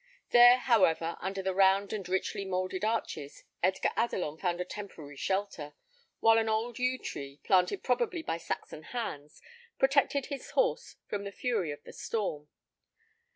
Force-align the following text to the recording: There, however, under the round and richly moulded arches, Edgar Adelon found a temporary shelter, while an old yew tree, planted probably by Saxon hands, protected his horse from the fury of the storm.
There, 0.31 0.57
however, 0.57 1.15
under 1.19 1.43
the 1.43 1.53
round 1.53 1.93
and 1.93 2.09
richly 2.09 2.43
moulded 2.43 2.83
arches, 2.83 3.43
Edgar 3.61 3.91
Adelon 3.95 4.39
found 4.39 4.59
a 4.59 4.65
temporary 4.65 5.15
shelter, 5.15 5.75
while 6.21 6.39
an 6.39 6.49
old 6.49 6.79
yew 6.79 6.97
tree, 6.97 7.39
planted 7.43 7.83
probably 7.83 8.23
by 8.23 8.37
Saxon 8.37 8.81
hands, 8.97 9.43
protected 9.77 10.25
his 10.25 10.49
horse 10.57 10.95
from 11.07 11.23
the 11.23 11.31
fury 11.31 11.69
of 11.71 11.83
the 11.83 11.93
storm. 11.93 12.47